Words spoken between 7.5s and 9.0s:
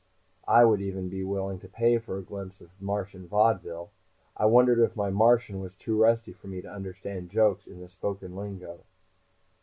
in the spoken lingo.